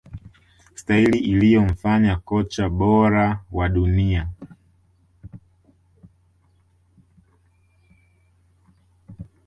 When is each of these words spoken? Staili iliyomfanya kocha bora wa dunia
Staili 0.75 1.17
iliyomfanya 1.19 2.15
kocha 2.15 2.69
bora 2.69 3.45
wa 3.51 3.69
dunia 3.69 4.29